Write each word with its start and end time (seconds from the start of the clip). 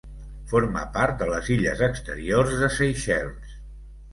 Forma 0.53 0.85
part 0.95 1.19
de 1.19 1.27
les 1.33 1.51
Illes 1.57 1.83
Exteriors 1.89 2.57
de 2.63 2.71
Seychelles. 2.79 3.57